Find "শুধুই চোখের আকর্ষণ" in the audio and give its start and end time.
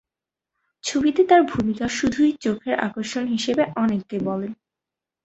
1.89-3.23